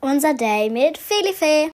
[0.00, 1.72] Unser Day mit Felife.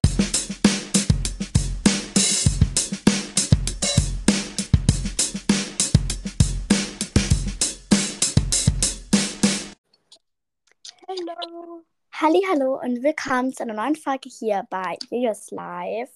[12.13, 12.41] Hallo.
[12.49, 16.09] Hallo und willkommen zu einer neuen Folge hier bei Julius Live.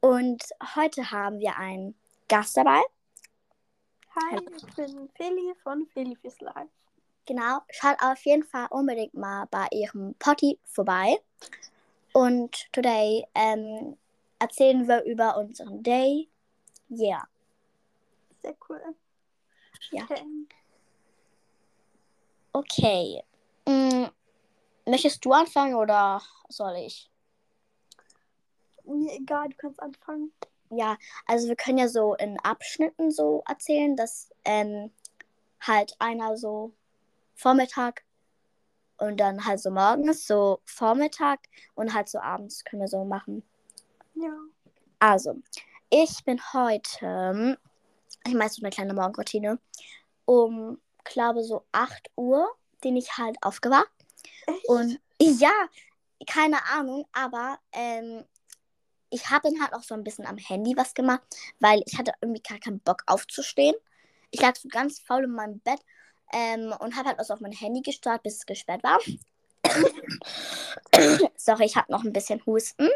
[0.00, 0.44] Und
[0.76, 1.94] heute haben wir einen
[2.28, 2.82] Gast dabei.
[4.14, 4.42] Hi, Hallo.
[4.54, 6.68] ich bin Feli von Feli fürs Live.
[7.30, 11.16] Genau, schaut auf jeden Fall unbedingt mal bei ihrem Potty vorbei.
[12.12, 13.96] Und today ähm,
[14.40, 16.28] erzählen wir über unseren Day.
[16.90, 17.28] Yeah.
[18.42, 18.82] Sehr cool.
[19.92, 20.08] Ja.
[22.52, 23.22] Okay.
[23.64, 24.06] Mm,
[24.86, 27.12] möchtest du anfangen oder soll ich?
[28.82, 30.32] Mir egal, du kannst anfangen.
[30.70, 34.90] Ja, also wir können ja so in Abschnitten so erzählen, dass ähm,
[35.60, 36.72] halt einer so
[37.40, 38.04] Vormittag
[38.98, 41.40] und dann halt so morgens, so Vormittag
[41.74, 43.42] und halt so abends können wir so machen.
[44.14, 44.36] Ja.
[44.98, 45.40] Also,
[45.88, 47.58] ich bin heute,
[48.26, 49.58] ich mache so eine kleine Morgenroutine,
[50.26, 52.46] um, glaube so 8 Uhr
[52.82, 53.90] bin ich halt aufgewacht.
[54.46, 54.68] Echt?
[54.68, 55.52] Und ja,
[56.26, 58.24] keine Ahnung, aber ähm,
[59.08, 61.22] ich habe dann halt auch so ein bisschen am Handy was gemacht,
[61.58, 63.74] weil ich hatte irgendwie gar keinen Bock aufzustehen.
[64.30, 65.80] Ich lag so ganz faul in meinem Bett
[66.32, 68.98] ähm, und habe halt auch so auf mein Handy gestarrt, bis es gesperrt war.
[71.36, 72.88] Sorry, ich habe noch ein bisschen Husten.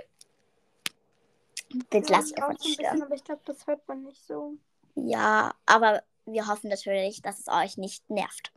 [1.93, 4.55] Jetzt Ja, lasse ich einfach nicht bisschen, aber ich glaube, das hört man nicht so.
[4.95, 8.53] Ja, aber wir hoffen natürlich, dass es euch nicht nervt.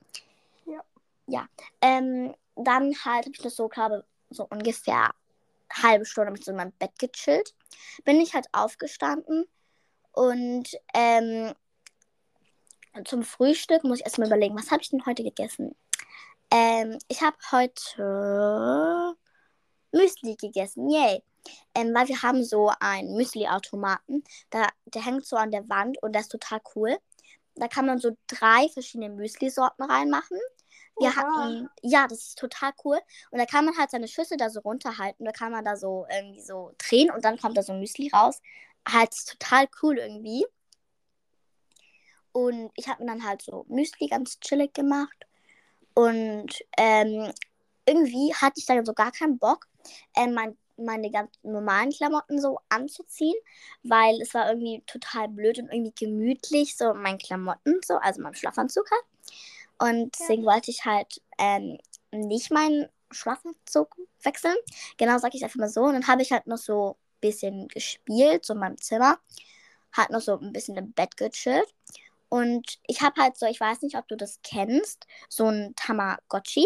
[0.66, 0.84] Ja.
[1.26, 1.48] Ja.
[1.82, 5.12] Ähm, dann halt habe ich das so, glaube so ungefähr
[5.70, 7.56] eine halbe Stunde mit so in meinem Bett gechillt.
[8.04, 9.46] Bin ich halt aufgestanden
[10.12, 11.54] und ähm,
[13.06, 15.76] zum Frühstück muss ich erstmal überlegen, was habe ich denn heute gegessen?
[16.52, 19.16] Ähm, ich habe heute
[19.92, 20.90] Müsli gegessen.
[20.90, 21.24] Yay.
[21.76, 24.24] Ähm, weil wir haben so einen Müsli-Automaten.
[24.50, 26.98] Da, der hängt so an der Wand und der ist total cool.
[27.56, 30.38] Da kann man so drei verschiedene Müsli-Sorten reinmachen.
[31.00, 31.16] Wir Oha.
[31.16, 33.00] hatten, ja, das ist total cool.
[33.32, 35.26] Und da kann man halt seine Schüssel da so runterhalten.
[35.26, 38.42] Da kann man da so irgendwie so drehen und dann kommt da so Müsli raus.
[38.88, 40.46] Halt total cool irgendwie.
[42.38, 45.26] Und ich habe mir dann halt so Müsli ganz chillig gemacht.
[45.96, 47.34] Und ähm,
[47.88, 49.66] irgendwie hatte ich dann so gar keinen Bock,
[50.16, 53.34] ähm, mein, meine ganz normalen Klamotten so anzuziehen,
[53.82, 58.36] weil es war irgendwie total blöd und irgendwie gemütlich, so mein Klamotten, so, also mein
[58.36, 59.06] Schlafanzug halt.
[59.80, 61.80] Und deswegen wollte ich halt ähm,
[62.12, 64.58] nicht meinen Schlafanzug wechseln.
[64.98, 65.86] Genau sage ich einfach mal so.
[65.86, 69.18] Und dann habe ich halt noch so ein bisschen gespielt, so in meinem Zimmer.
[69.92, 71.74] Hat noch so ein bisschen im Bett gechillt.
[72.30, 76.66] Und ich habe halt so, ich weiß nicht, ob du das kennst, so ein Tamagotchi.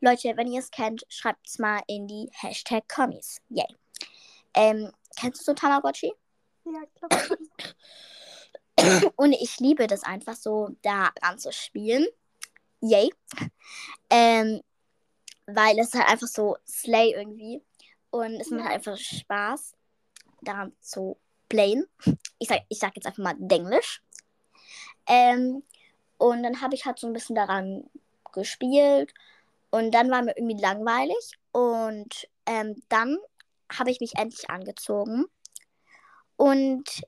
[0.00, 3.40] Leute, wenn ihr es kennt, schreibt es mal in die Hashtag Kommis.
[3.48, 3.66] Yay.
[4.54, 6.12] Ähm, kennst du so ein Tamagotchi?
[6.64, 7.38] Ja, ich glaube schon.
[9.16, 12.06] Und ich liebe das einfach so, da ranzuspielen.
[12.80, 13.12] Yay.
[14.10, 14.62] Ähm,
[15.46, 17.62] weil es halt einfach so slay irgendwie.
[18.10, 18.74] Und es macht Ja.
[18.74, 19.74] einfach Spaß,
[20.42, 21.86] daran zu playen.
[22.38, 24.02] Ich sag, ich sag jetzt einfach mal Denglisch.
[25.08, 25.62] Ähm,
[26.18, 27.90] und dann habe ich halt so ein bisschen daran
[28.32, 29.12] gespielt.
[29.70, 31.32] Und dann war mir irgendwie langweilig.
[31.52, 33.18] Und ähm, dann
[33.72, 35.26] habe ich mich endlich angezogen.
[36.36, 37.02] Und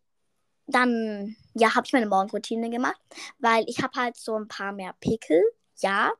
[0.66, 3.00] dann, ja, habe ich meine Morgenroutine gemacht,
[3.38, 5.42] weil ich habe halt so ein paar mehr Pickel,
[5.78, 6.12] ja.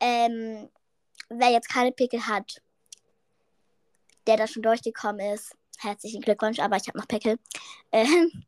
[0.00, 0.68] Ähm,
[1.28, 2.62] wer jetzt keine Pickel hat,
[4.26, 7.38] der da schon durchgekommen ist, herzlichen Glückwunsch, aber ich habe noch Pickel.
[7.92, 8.44] Ähm,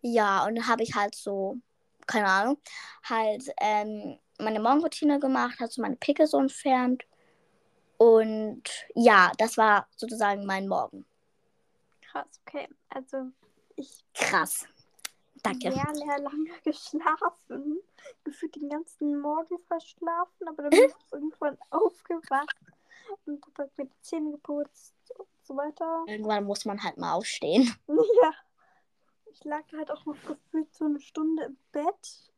[0.00, 1.58] ja, und dann habe ich halt so,
[2.06, 2.58] keine Ahnung,
[3.04, 7.04] halt ähm, meine Morgenroutine gemacht, hat so meine Pickel so entfernt.
[7.96, 8.62] Und
[8.94, 11.04] ja, das war sozusagen mein Morgen.
[12.00, 12.68] Krass, okay.
[12.90, 13.30] Also,
[13.76, 14.66] ich Krass.
[15.42, 15.72] Danke.
[15.72, 17.80] sehr, sehr lange geschlafen.
[18.24, 22.56] Gefühlt den ganzen Morgen verschlafen, aber dann bin ich irgendwann aufgewacht
[23.26, 26.04] und habe halt mir die Zähne geputzt und so weiter.
[26.06, 27.74] Irgendwann muss man halt mal aufstehen.
[28.22, 28.32] Ja.
[29.32, 32.32] Ich lag halt auch noch gefühlt so eine Stunde im Bett.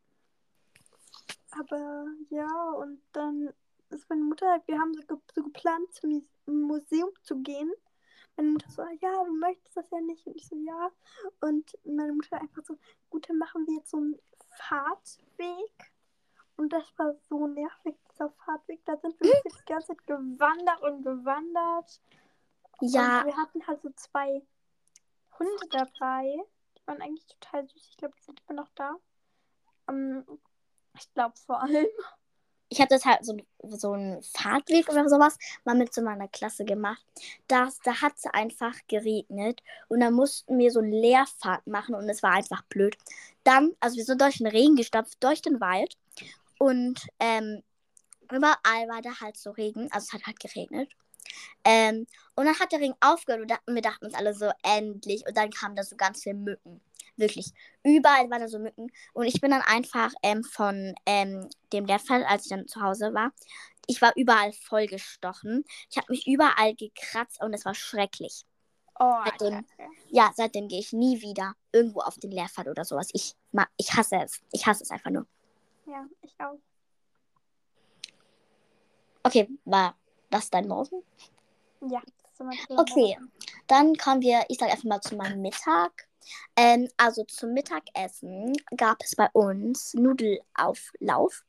[1.53, 3.53] Aber ja, und dann
[3.91, 7.73] ist meine Mutter halt, wir haben so, ge so geplant, zum Muse- Museum zu gehen.
[8.37, 10.27] Meine Mutter so, ja, du möchtest das ja nicht.
[10.27, 10.91] Und ich so, ja.
[11.41, 12.79] Und meine Mutter einfach so,
[13.11, 14.19] gut, dann machen wir jetzt so einen
[14.57, 15.93] Fahrtweg.
[16.57, 18.85] Und das war so nervig, dieser Fahrtweg.
[18.85, 22.01] Da sind wir die ganze Zeit gewandert und gewandert.
[22.81, 24.43] Ja, Und wir hatten halt so zwei
[25.39, 26.45] Hunde dabei.
[26.91, 27.87] Waren eigentlich total süß.
[27.91, 28.97] Ich glaube, die sind immer noch da.
[29.89, 30.25] Ähm,
[30.99, 31.87] ich glaube vor allem.
[32.69, 36.65] ich habe das halt so, so einen Fahrtweg oder sowas mal mit zu meiner Klasse
[36.65, 37.05] gemacht.
[37.47, 42.09] Das, da hat es einfach geregnet und dann mussten wir so eine Leerfahrt machen und
[42.09, 42.97] es war einfach blöd.
[43.45, 45.97] Dann, also wir sind durch den Regen gestapft, durch den Wald
[46.59, 47.63] und ähm,
[48.33, 50.91] überall war da halt so Regen, also es hat halt geregnet.
[51.65, 55.27] Ähm, und dann hat der Regen aufgehört und wir dachten uns alle so, endlich.
[55.27, 56.81] Und dann kamen da so ganz viele Mücken.
[57.17, 57.53] Wirklich.
[57.83, 58.91] Überall waren da so Mücken.
[59.13, 63.13] Und ich bin dann einfach ähm, von ähm, dem Lehrfall, als ich dann zu Hause
[63.13, 63.33] war,
[63.87, 65.65] ich war überall vollgestochen.
[65.91, 68.45] Ich habe mich überall gekratzt und es war schrecklich.
[68.99, 69.65] Oh, seitdem,
[70.11, 73.09] ja, seitdem gehe ich nie wieder irgendwo auf den Lehrpfad oder sowas.
[73.13, 73.35] Ich,
[73.77, 74.41] ich hasse es.
[74.53, 75.27] Ich hasse es einfach nur.
[75.87, 76.59] Ja, ich auch.
[79.23, 79.97] Okay, war
[80.31, 81.03] das dein Morgen?
[81.89, 82.01] Ja,
[82.33, 83.19] ist Okay,
[83.67, 86.09] dann kommen wir, ich sage einfach mal zu meinem Mittag.
[86.57, 91.45] Ähm, also zum Mittagessen gab es bei uns Nudelauflauf.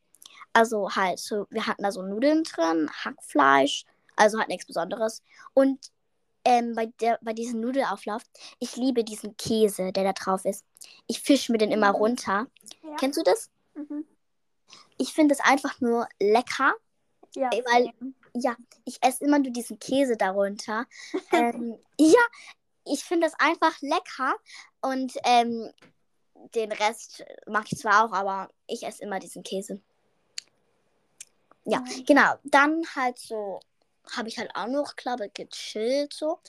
[0.53, 3.85] Also halt, so, wir hatten da so Nudeln drin, Hackfleisch,
[4.15, 5.23] also halt nichts Besonderes.
[5.53, 5.91] Und
[6.43, 8.23] ähm, bei, der, bei diesem Nudelauflauf,
[8.59, 10.65] ich liebe diesen Käse, der da drauf ist.
[11.07, 11.95] Ich fische mir den immer mhm.
[11.95, 12.47] runter.
[12.83, 12.95] Ja.
[12.99, 13.49] Kennst du das?
[13.75, 14.05] Mhm.
[14.97, 16.73] Ich finde es einfach nur lecker.
[17.35, 17.49] Ja.
[17.51, 17.93] Weil,
[18.33, 18.55] ja,
[18.85, 20.85] ich esse immer nur diesen Käse darunter.
[21.31, 22.21] ähm, ja,
[22.85, 24.35] ich finde das einfach lecker
[24.81, 25.71] und ähm,
[26.55, 29.79] den Rest mag ich zwar auch, aber ich esse immer diesen Käse.
[31.65, 32.05] Ja, mhm.
[32.05, 32.33] genau.
[32.43, 33.59] Dann halt so
[34.15, 36.39] habe ich halt auch noch, glaube gechillt so.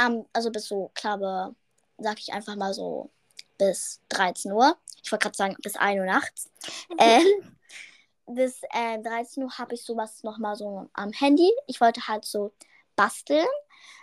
[0.00, 1.54] Um, also bis so, glaube,
[1.98, 3.10] sag ich einfach mal so
[3.58, 4.76] bis 13 Uhr.
[5.02, 6.50] Ich wollte gerade sagen, bis 1 Uhr nachts.
[6.90, 6.96] Mhm.
[6.98, 7.56] Ähm,
[8.30, 11.50] bis äh, 13 Uhr habe ich sowas nochmal so am Handy.
[11.66, 12.52] Ich wollte halt so
[12.96, 13.46] basteln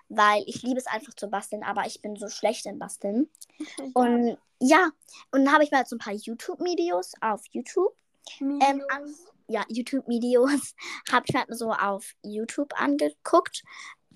[0.09, 3.29] weil ich liebe es einfach zu basteln, aber ich bin so schlecht in Basteln.
[3.79, 3.85] Ja.
[3.93, 4.89] Und ja,
[5.31, 7.95] und dann habe ich mal so ein paar YouTube-Videos auf YouTube.
[8.39, 9.15] Ähm, an,
[9.47, 10.75] ja, YouTube-Videos
[11.11, 13.63] habe ich halt so auf YouTube angeguckt.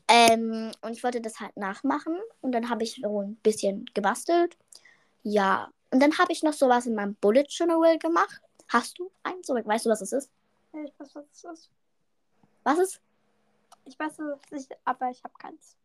[0.07, 2.19] Ähm, und ich wollte das halt nachmachen.
[2.41, 4.57] Und dann habe ich so ein bisschen gebastelt.
[5.23, 5.71] Ja.
[5.91, 8.41] Und dann habe ich noch sowas in meinem Bullet Journal gemacht.
[8.71, 9.49] Hast du eins?
[9.49, 10.31] Weißt du, was es ist?
[10.73, 11.69] Ja, ich weiß, was es ist.
[12.63, 13.01] Was ist?
[13.83, 15.75] Ich weiß es nicht, aber ich habe keins.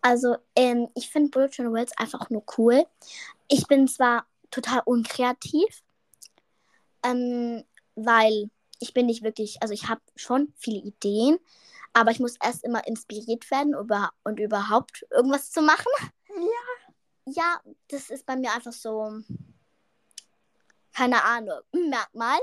[0.00, 2.84] Also, ähm, ich finde Bullet Journals einfach nur cool.
[3.46, 5.84] Ich bin zwar total unkreativ,
[7.04, 7.62] ähm,
[7.94, 8.50] weil
[8.80, 11.38] ich bin nicht wirklich, also ich habe schon viele Ideen,
[11.92, 15.92] aber ich muss erst immer inspiriert werden über, und überhaupt irgendwas zu machen.
[16.28, 16.82] Ja.
[17.24, 19.20] Ja, das ist bei mir einfach so,
[20.92, 22.38] keine Ahnung, Merkmal,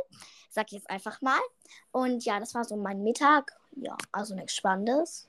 [0.50, 1.40] sag ich jetzt einfach mal.
[1.92, 3.54] Und ja, das war so mein Mittag.
[3.76, 5.28] Ja, also nichts Spannendes.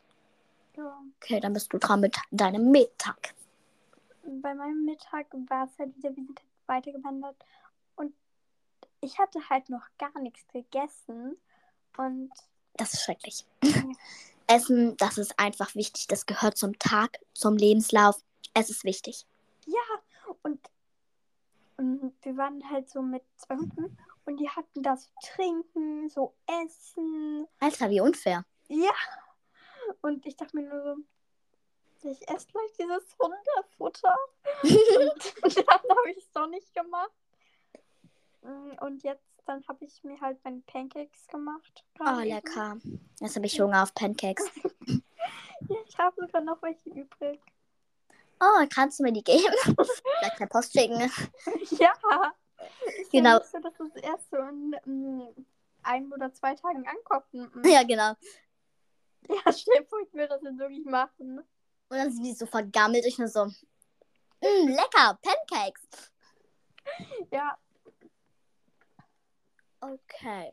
[0.77, 1.03] Ja.
[1.17, 3.35] Okay, dann bist du dran mit deinem Mittag.
[4.23, 7.37] Bei meinem Mittag war es halt wieder, wir sind weitergewandert
[7.97, 8.15] und
[9.01, 11.37] ich hatte halt noch gar nichts gegessen
[11.97, 12.31] und.
[12.75, 13.45] Das ist schrecklich.
[13.63, 13.83] Ja.
[14.47, 16.09] Essen, das ist einfach wichtig.
[16.09, 18.21] Das gehört zum Tag, zum Lebenslauf.
[18.53, 19.25] Es ist wichtig.
[19.67, 19.79] Ja,
[20.43, 20.61] und, und
[21.81, 27.47] wir waren halt so mit zwei Hunden und die hatten das Trinken, so Essen.
[27.59, 28.45] Alter, wie unfair.
[28.69, 28.93] Ja.
[30.03, 34.17] Und ich dachte mir nur so, ich esse gleich dieses Hundefutter.
[34.63, 37.11] und, und dann habe ich es doch nicht gemacht.
[38.81, 41.85] Und jetzt, dann habe ich mir halt meine Pancakes gemacht.
[41.99, 42.79] Oh, lecker.
[43.21, 44.45] Jetzt habe ich Hunger auf Pancakes.
[44.87, 47.41] ja, ich habe sogar noch welche übrig.
[48.41, 49.55] Oh, kannst du mir die geben?
[49.65, 51.11] Vielleicht per Post schicken.
[51.79, 51.93] ja.
[53.03, 53.39] Ich genau.
[53.39, 55.47] Wusste, dass es erst so in, mm,
[55.83, 57.33] ein oder zwei Tagen ankommt.
[57.33, 57.69] Mm.
[57.69, 58.15] Ja, genau.
[59.29, 61.39] Ja, stell vor, ich will das jetzt wirklich machen.
[61.39, 63.05] Und dann sind die so vergammelt.
[63.07, 63.55] Ich nur so, mh,
[64.43, 66.13] lecker, Pancakes.
[67.31, 67.59] Ja.
[69.81, 70.53] Okay.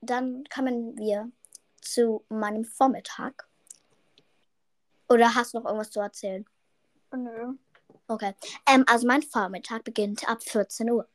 [0.00, 1.30] Dann kommen wir
[1.80, 3.48] zu meinem Vormittag.
[5.08, 6.44] Oder hast du noch irgendwas zu erzählen?
[7.12, 7.54] Nö.
[8.08, 8.34] Okay.
[8.66, 11.08] Ähm, also mein Vormittag beginnt ab 14 Uhr.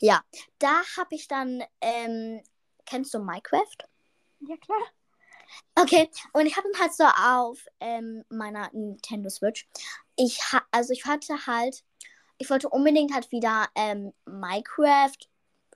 [0.00, 0.22] Ja,
[0.58, 2.42] da habe ich dann, ähm,
[2.86, 3.76] kennst du Minecraft?
[4.40, 4.82] Ja, klar.
[5.74, 9.68] Okay, und ich habe dann halt so auf ähm, meiner Nintendo Switch.
[10.16, 11.84] Ich ha also ich hatte halt,
[12.38, 15.16] ich wollte unbedingt halt wieder ähm, Minecraft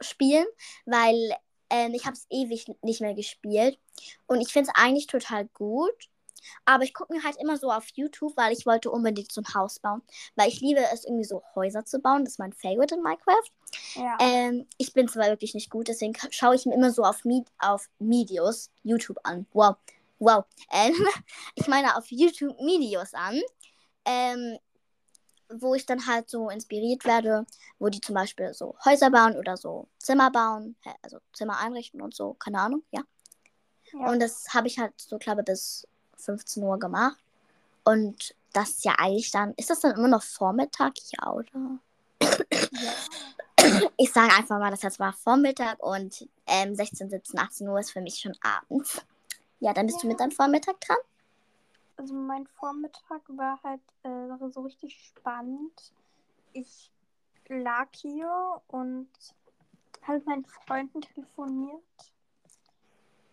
[0.00, 0.46] spielen,
[0.86, 1.34] weil
[1.70, 3.78] ähm, ich habe es ewig nicht mehr gespielt.
[4.26, 6.08] Und ich finde es eigentlich total gut.
[6.64, 9.54] Aber ich gucke mir halt immer so auf YouTube, weil ich wollte unbedingt so ein
[9.54, 10.02] Haus bauen.
[10.34, 12.24] Weil ich liebe es, irgendwie so Häuser zu bauen.
[12.24, 13.50] Das ist mein Favorite in Minecraft.
[13.94, 14.16] Ja.
[14.20, 17.46] Ähm, ich bin zwar wirklich nicht gut, deswegen schaue ich mir immer so auf, Med
[17.58, 19.46] auf Medios, YouTube an.
[19.52, 19.76] Wow.
[20.18, 20.44] Wow.
[20.72, 20.94] Ähm,
[21.54, 23.40] ich meine auf YouTube Videos an.
[24.04, 24.58] Ähm,
[25.48, 27.46] wo ich dann halt so inspiriert werde,
[27.78, 32.14] wo die zum Beispiel so Häuser bauen oder so Zimmer bauen, also Zimmer einrichten und
[32.14, 33.02] so, keine Ahnung, ja.
[33.92, 34.10] Ja.
[34.10, 35.86] Und das habe ich halt so, glaube ich, bis
[36.16, 37.18] 15 Uhr gemacht.
[37.84, 40.94] Und das ist ja eigentlich dann, ist das dann immer noch Vormittag?
[41.10, 41.48] Ja, oder?
[42.20, 42.92] ja.
[43.96, 47.90] Ich sage einfach mal, das jetzt war Vormittag und ähm, 16, 17, 18 Uhr ist
[47.90, 49.04] für mich schon abends.
[49.60, 50.12] Ja, dann bist du Ja.
[50.12, 50.96] mit deinem Vormittag dran.
[51.96, 55.92] Also mein Vormittag war halt äh, so richtig spannend.
[56.52, 56.90] Ich
[57.48, 59.08] lag hier und
[60.02, 61.82] habe mit meinen Freunden telefoniert.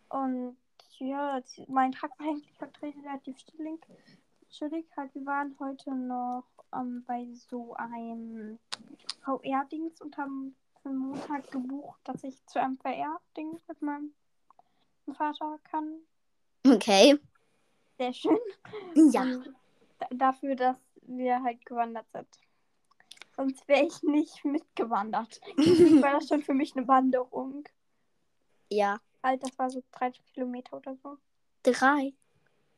[0.10, 0.58] Und
[1.00, 3.80] ja, mein Tag war eigentlich relativ chillig.
[4.50, 8.60] Chillig halt, wir waren heute noch ähm, bei so einem
[9.24, 14.14] VR-Dings und haben für Montag gebucht, dass ich zu einem VR-Ding mit meinem
[15.16, 16.00] Vater kann.
[16.68, 17.20] Okay.
[17.98, 18.38] Sehr schön.
[19.12, 19.24] Ja.
[19.24, 19.54] Und
[20.00, 22.28] da- dafür, dass wir halt gewandert sind.
[23.36, 25.42] Sonst wäre ich nicht mitgewandert.
[25.58, 27.64] War das schon für mich eine Wanderung.
[28.70, 29.00] Ja.
[29.24, 31.18] Halt, das war so 30 Kilometer oder so.
[31.64, 32.14] Drei.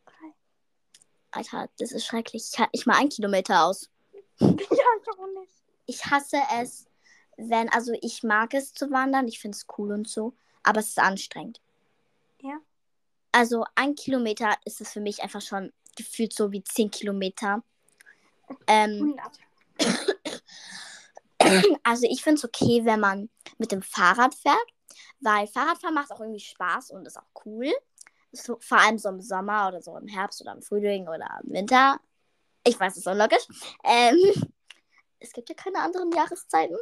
[0.06, 0.34] Drei.
[1.32, 2.52] Alter, das ist schrecklich.
[2.54, 3.90] Ich, ich mal einen Kilometer aus.
[4.40, 5.54] ja, ich auch nicht.
[5.88, 6.88] Ich hasse es,
[7.38, 9.28] wenn, also ich mag es zu wandern.
[9.28, 10.34] Ich finde es cool und so.
[10.62, 11.62] Aber es ist anstrengend.
[12.42, 12.60] Ja.
[13.32, 17.64] Also ein Kilometer ist es für mich einfach schon gefühlt so wie zehn Kilometer.
[18.68, 19.18] Ähm,
[19.80, 20.44] 100.
[21.84, 24.75] also ich finde es okay, wenn man mit dem Fahrrad fährt,
[25.20, 27.72] weil Fahrradfahren macht auch irgendwie Spaß und ist auch cool.
[28.32, 31.54] So, vor allem so im Sommer oder so im Herbst oder im Frühling oder im
[31.54, 32.00] Winter.
[32.66, 33.48] Ich weiß, es ist unlogisch.
[33.84, 34.18] Ähm,
[35.20, 36.78] es gibt ja keine anderen Jahreszeiten.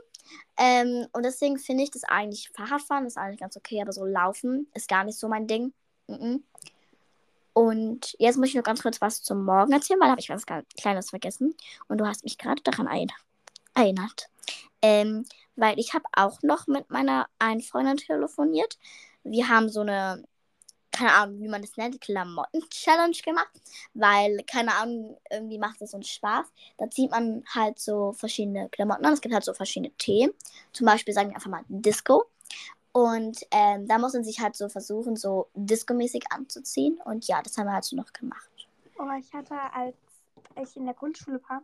[0.57, 4.67] Ähm, und deswegen finde ich das eigentlich, Fahrradfahren ist eigentlich ganz okay, aber so Laufen
[4.73, 5.73] ist gar nicht so mein Ding.
[6.07, 6.43] Mhm.
[7.53, 10.29] Und jetzt muss ich nur ganz kurz was zum Morgen erzählen, weil da habe ich
[10.29, 11.55] was Kleines vergessen.
[11.87, 12.87] Und du hast mich gerade daran
[13.75, 14.29] erinnert.
[14.81, 18.77] Ähm, weil ich habe auch noch mit meiner einen Freundin telefoniert.
[19.23, 20.23] Wir haben so eine,
[20.91, 23.51] keine Ahnung, wie man das nennt, Klamotten-Challenge gemacht.
[23.93, 26.45] Weil, keine Ahnung, irgendwie macht es uns Spaß.
[26.77, 29.13] Da zieht man halt so verschiedene Klamotten an.
[29.13, 30.33] Es gibt halt so verschiedene Themen.
[30.71, 32.25] Zum Beispiel sagen wir einfach mal Disco.
[32.91, 36.99] Und ähm, da muss man sich halt so versuchen, so disco-mäßig anzuziehen.
[37.05, 38.49] Und ja, das haben wir halt so noch gemacht.
[38.99, 39.95] Oh, ich hatte, als
[40.61, 41.63] ich in der Grundschule war,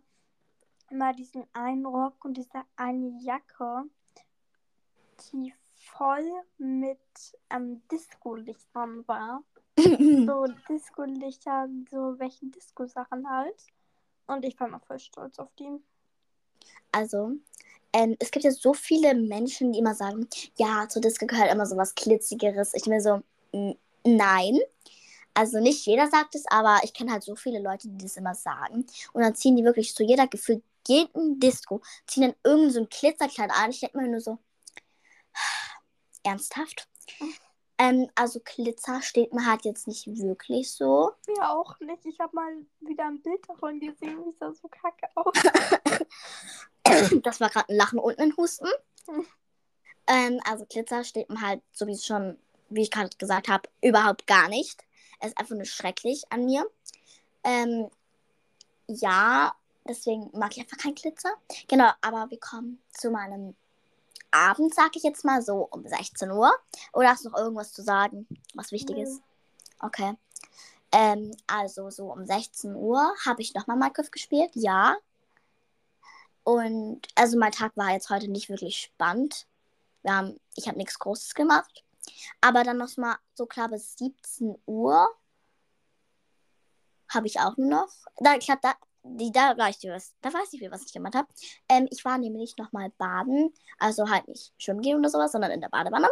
[0.90, 3.84] immer diesen einen Rock und diese eine Jacke,
[5.32, 5.54] die
[5.98, 7.00] voll mit
[7.50, 9.44] ähm, Disco-Lichtern war.
[10.26, 13.56] So Disco-Lichter, so welche Disco-Sachen halt.
[14.28, 15.70] Und ich war mal voll stolz auf die.
[16.92, 17.32] Also,
[17.94, 20.28] ähm, es gibt ja so viele Menschen, die immer sagen,
[20.58, 22.74] ja, zur Disco gehört immer so was Klitzigeres.
[22.74, 24.60] Ich mir so, "N- nein.
[25.34, 28.36] Also nicht jeder sagt es, aber ich kenne halt so viele Leute, die das immer
[28.36, 28.86] sagen.
[29.14, 32.90] Und dann ziehen die wirklich zu jeder gefühlt jeden Disco, ziehen dann irgend so ein
[32.90, 33.70] Glitzerkleid an.
[33.72, 34.38] Ich denke mir nur so,
[36.24, 36.88] ernsthaft?
[37.78, 41.12] Ähm, also Glitzer steht mir halt jetzt nicht wirklich so.
[41.28, 42.06] Mir auch nicht.
[42.06, 44.22] Ich habe mal wieder ein Bild davon gesehen.
[44.30, 45.34] Ich sah so kacke aus.
[47.24, 48.68] Das war gerade ein Lachen und ein Husten.
[49.08, 49.26] Hm.
[50.08, 52.38] Ähm, also Glitzer steht mir halt, so wie es schon,
[52.70, 54.84] wie ich gerade gesagt habe, überhaupt gar nicht.
[55.22, 56.70] Es ist einfach nur schrecklich an mir.
[57.46, 57.90] Ähm,
[58.88, 59.56] ja,
[59.90, 61.34] deswegen mag ich einfach kein Glitzer.
[61.68, 63.56] Genau, aber wir kommen zu meinem
[64.32, 66.54] Abend, sag ich jetzt mal, so um 16 Uhr.
[66.94, 69.04] Oder hast du noch irgendwas zu sagen, was wichtig Nö.
[69.04, 69.22] ist?
[69.80, 70.14] Okay.
[70.92, 74.96] Ähm, also so um 16 Uhr habe ich nochmal Minecraft gespielt, ja.
[76.44, 79.48] Und also mein Tag war jetzt heute nicht wirklich spannend.
[80.04, 81.84] Wir haben, ich habe nichts Großes gemacht.
[82.42, 85.08] Aber dann noch mal so klar bis 17 Uhr
[87.10, 87.90] habe ich auch noch.
[88.18, 90.14] Da, ich hab da, die, da weiß ich was.
[90.22, 91.28] Da weiß ich, was ich gemacht habe.
[91.68, 93.54] Ähm, ich war nämlich noch mal baden.
[93.78, 96.10] Also halt nicht schwimmen gehen oder sowas, sondern in der Badewanne.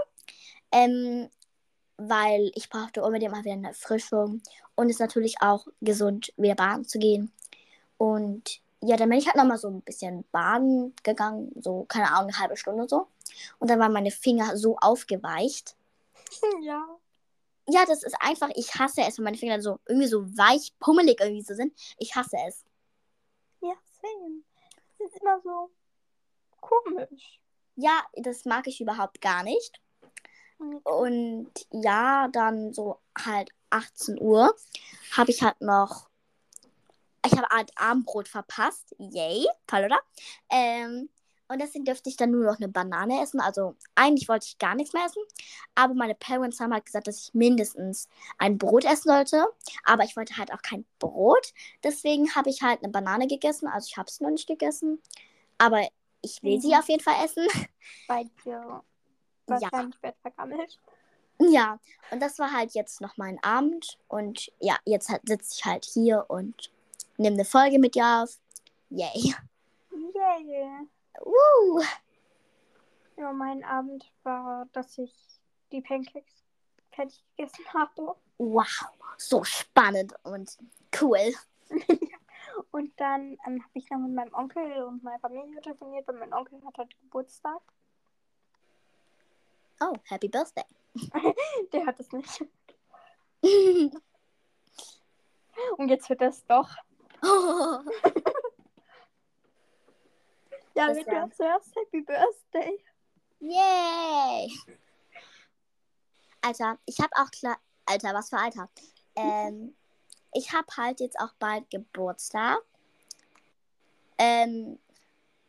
[0.72, 1.29] Ähm,
[1.98, 4.41] weil ich brauchte unbedingt mal wieder eine Erfrischung.
[4.75, 7.32] Und es ist natürlich auch gesund, wieder baden zu gehen.
[7.98, 12.29] Und ja, dann bin ich halt nochmal so ein bisschen baden gegangen, so, keine Ahnung,
[12.29, 13.08] eine halbe Stunde so.
[13.60, 15.75] Und dann waren meine Finger so aufgeweicht.
[16.62, 16.84] ja.
[17.70, 21.20] Ja, das ist einfach, ich hasse es, wenn meine Finger so irgendwie so weich, pummelig
[21.20, 21.74] irgendwie so sind.
[21.98, 22.63] Ich hasse es.
[24.01, 24.44] Same.
[25.00, 25.72] Das ist immer so
[26.60, 27.39] komisch.
[27.75, 29.80] Ja, das mag ich überhaupt gar nicht.
[30.84, 34.56] Und ja, dann so halt 18 Uhr
[35.16, 36.10] habe ich halt noch.
[37.25, 38.96] Ich habe halt Abendbrot verpasst.
[38.98, 39.48] Yay.
[39.68, 40.00] Toll, oder?
[40.50, 41.10] Ähm,
[41.50, 43.39] und deswegen dürfte ich dann nur noch eine Banane essen.
[43.39, 45.22] Also eigentlich wollte ich gar nichts mehr essen.
[45.75, 49.46] Aber meine Parents haben halt gesagt, dass ich mindestens ein Brot essen sollte.
[49.86, 51.54] Aber ich wollte halt auch kein Brot.
[51.84, 53.68] Deswegen habe ich halt eine Banane gegessen.
[53.68, 55.01] Also ich habe es noch nicht gegessen.
[55.58, 55.88] Aber
[56.22, 56.74] ich will sie Mhm.
[56.80, 57.48] auf jeden Fall essen.
[58.08, 58.84] Bei dir
[59.46, 60.80] wahrscheinlich wird vergammelt.
[61.39, 61.80] Ja,
[62.12, 63.98] und das war halt jetzt noch mein Abend.
[64.08, 66.72] Und ja, jetzt halt, sitze ich halt hier und
[67.18, 68.38] nehme eine Folge mit dir auf.
[68.89, 69.36] Yay.
[70.16, 70.88] Yay.
[71.21, 71.81] Woo.
[73.17, 75.13] Ja, mein Abend war, dass ich
[75.71, 76.43] die Pancakes
[76.91, 78.15] fertig gegessen habe.
[78.38, 80.57] Wow, so spannend und
[81.01, 81.33] cool.
[82.71, 86.33] Und dann ähm, habe ich noch mit meinem Onkel und meiner Familie telefoniert, weil mein
[86.33, 87.62] Onkel hat heute Geburtstag.
[89.79, 90.65] Oh, Happy Birthday.
[91.71, 92.45] Der hat es nicht.
[95.77, 96.69] Und jetzt wird es doch.
[100.77, 102.79] Ja, mit ja- dir zuerst Happy Birthday.
[103.39, 104.51] Yay!
[106.41, 107.57] Alter, ich habe auch klar.
[107.86, 108.69] Alter, was für Alter?
[109.15, 109.75] Ähm,
[110.34, 112.60] ich habe halt jetzt auch bald Geburtstag.
[114.19, 114.77] Ähm,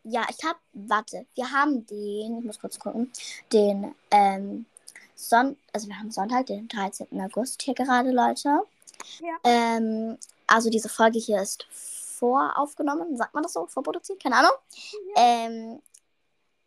[0.04, 0.58] ja, ich habe.
[0.73, 2.38] Warte, wir haben den.
[2.38, 3.12] Ich muss kurz gucken.
[3.52, 4.64] Den, ähm,
[5.14, 7.20] Son also wir haben Sonntag, den 13.
[7.20, 8.62] August hier gerade, Leute.
[9.20, 9.37] Ja.
[9.44, 10.16] Ähm,
[10.47, 11.66] also diese Folge hier ist
[12.18, 13.66] voraufgenommen, sagt man das so?
[13.66, 14.22] Vorproduziert?
[14.22, 14.52] Keine Ahnung.
[15.16, 15.82] Ähm,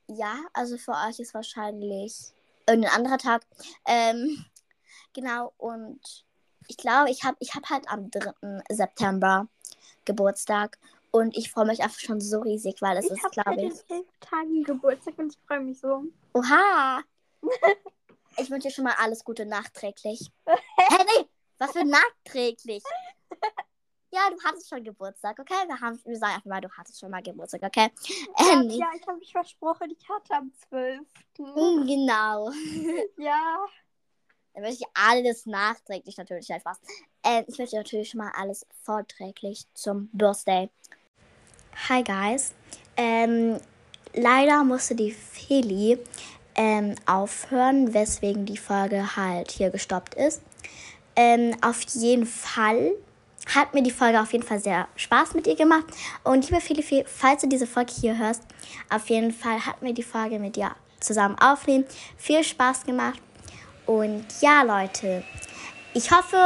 [0.07, 2.33] ja, also für euch ist wahrscheinlich
[2.67, 3.43] irgendein anderer Tag.
[3.85, 4.45] Ähm,
[5.13, 5.99] genau, und
[6.67, 8.63] ich glaube, ich habe ich hab halt am 3.
[8.69, 9.47] September
[10.05, 10.77] Geburtstag
[11.11, 13.73] und ich freue mich einfach schon so riesig, weil es Ich ist, habe glaube ich.
[13.89, 16.03] in elf Tagen Geburtstag und ich freue mich so.
[16.33, 17.01] Oha!
[18.37, 20.31] Ich wünsche dir schon mal alles Gute nachträglich.
[20.47, 21.27] Hä, nee,
[21.57, 22.81] was für nachträglich?
[24.13, 25.53] Ja, du hattest schon Geburtstag, okay?
[25.67, 27.87] Wir, haben, wir sagen einfach mal, du hattest schon mal Geburtstag, okay?
[28.37, 30.99] Ja, Ähm, ja ich habe mich versprochen, ich hatte am 12.
[31.37, 32.51] mm, genau.
[33.17, 33.65] Ja.
[34.53, 36.77] Dann wünsche ich alles nachträglich natürlich halt was.
[37.23, 40.69] Ähm, ich dir natürlich schon mal alles vorträglich zum Birthday.
[41.87, 42.53] Hi guys.
[42.97, 43.61] Ähm,
[44.13, 45.97] leider musste die Feli
[46.55, 50.41] ähm, aufhören, weswegen die Folge halt hier gestoppt ist.
[51.15, 52.91] Ähm, auf jeden Fall
[53.47, 55.85] hat mir die Folge auf jeden Fall sehr Spaß mit ihr gemacht.
[56.23, 58.43] Und liebe Feli, falls du diese Folge hier hörst,
[58.89, 61.85] auf jeden Fall hat mir die Folge mit dir zusammen aufnehmen
[62.17, 63.19] viel Spaß gemacht.
[63.85, 65.23] Und ja, Leute,
[65.93, 66.37] ich hoffe,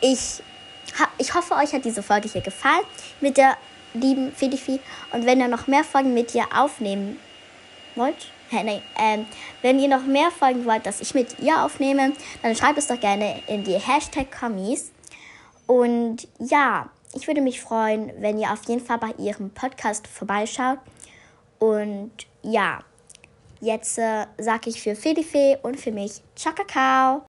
[0.00, 0.42] ich,
[1.18, 2.84] ich hoffe, euch hat diese Folge hier gefallen
[3.20, 3.56] mit der
[3.92, 4.80] lieben Felifi.
[5.12, 7.18] Und wenn ihr noch mehr Folgen mit ihr aufnehmen
[7.94, 9.26] wollt, nein, ähm,
[9.62, 13.00] wenn ihr noch mehr Folgen wollt, dass ich mit ihr aufnehme, dann schreibt es doch
[13.00, 14.93] gerne in die Hashtag Kommis.
[15.66, 20.78] Und ja, ich würde mich freuen, wenn ihr auf jeden Fall bei ihrem Podcast vorbeischaut.
[21.58, 22.80] Und ja,
[23.60, 27.22] jetzt äh, sage ich für Felife und für mich Ciao, Kakao.